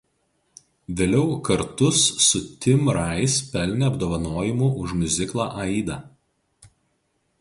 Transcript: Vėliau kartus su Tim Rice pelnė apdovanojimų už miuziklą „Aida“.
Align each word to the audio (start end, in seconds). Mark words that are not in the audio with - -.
Vėliau 1.01 1.35
kartus 1.49 1.99
su 2.27 2.41
Tim 2.65 2.89
Rice 2.99 3.45
pelnė 3.51 3.87
apdovanojimų 3.91 4.71
už 4.85 4.95
miuziklą 5.03 5.47
„Aida“. 5.67 6.01